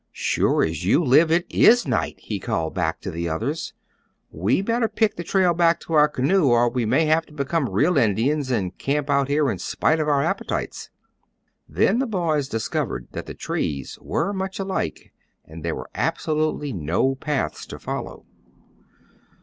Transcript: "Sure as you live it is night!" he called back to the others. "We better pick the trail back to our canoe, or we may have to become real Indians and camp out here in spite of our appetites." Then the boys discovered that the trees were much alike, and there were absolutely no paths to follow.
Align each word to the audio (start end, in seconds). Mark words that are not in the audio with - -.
"Sure 0.13 0.63
as 0.63 0.83
you 0.83 1.03
live 1.03 1.29
it 1.31 1.45
is 1.47 1.87
night!" 1.87 2.15
he 2.19 2.39
called 2.39 2.73
back 2.73 2.99
to 2.99 3.11
the 3.11 3.29
others. 3.29 3.75
"We 4.31 4.63
better 4.63 4.87
pick 4.87 5.15
the 5.15 5.23
trail 5.23 5.53
back 5.53 5.79
to 5.81 5.93
our 5.93 6.07
canoe, 6.07 6.49
or 6.49 6.69
we 6.71 6.87
may 6.87 7.05
have 7.05 7.27
to 7.27 7.33
become 7.33 7.69
real 7.69 7.99
Indians 7.99 8.49
and 8.49 8.75
camp 8.79 9.11
out 9.11 9.27
here 9.27 9.51
in 9.51 9.59
spite 9.59 9.99
of 9.99 10.07
our 10.07 10.23
appetites." 10.23 10.89
Then 11.69 11.99
the 11.99 12.07
boys 12.07 12.49
discovered 12.49 13.09
that 13.11 13.27
the 13.27 13.35
trees 13.35 13.99
were 14.01 14.33
much 14.33 14.57
alike, 14.57 15.13
and 15.45 15.61
there 15.63 15.75
were 15.75 15.91
absolutely 15.93 16.73
no 16.73 17.13
paths 17.13 17.67
to 17.67 17.77
follow. 17.77 18.25